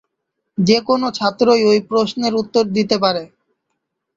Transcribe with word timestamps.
যে 0.57 0.77
কোনো 0.87 1.07
ছাত্রই 1.17 1.63
ওই 1.65 1.79
প্রশ্নের 1.89 2.33
উত্তর 2.41 2.63
দিতে 2.75 2.95
পারে। 3.03 3.23